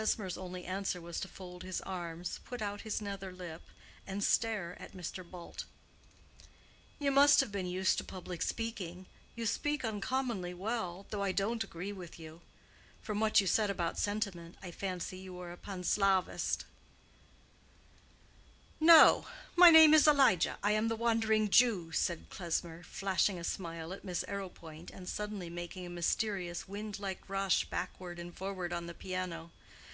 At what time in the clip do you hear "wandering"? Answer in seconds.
20.94-21.48